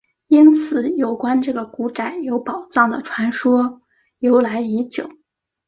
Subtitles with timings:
[0.29, 3.83] 因此有关这个古宅有宝藏的传说
[4.17, 5.11] 由来已久。